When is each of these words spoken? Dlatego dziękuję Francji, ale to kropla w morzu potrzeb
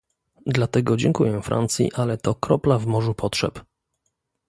Dlatego 0.45 0.97
dziękuję 0.97 1.41
Francji, 1.41 1.91
ale 1.93 2.17
to 2.17 2.35
kropla 2.35 2.77
w 2.79 2.85
morzu 2.85 3.13
potrzeb 3.13 3.59